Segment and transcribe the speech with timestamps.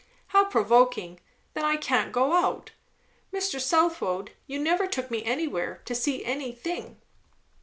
[0.29, 1.19] "How provoking!
[1.53, 2.71] then I can't go out.
[3.31, 3.61] Mr.
[3.61, 6.99] Southwode, you never took me anywhere, to see anything."